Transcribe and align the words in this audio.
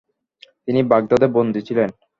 তিনি 0.65 0.79
বাগদাদে 0.83 1.27
বন্দী 1.27 1.61
ছিলেন। 1.67 1.89